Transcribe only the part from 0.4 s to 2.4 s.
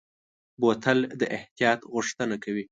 بوتل د احتیاط غوښتنه